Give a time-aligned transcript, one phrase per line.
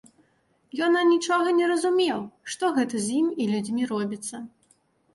[0.85, 2.19] Ён анічога не разумеў,
[2.55, 4.47] што гэта з ім і з людзьмі робіцца.